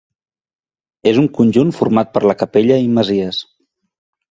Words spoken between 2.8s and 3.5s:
i masies.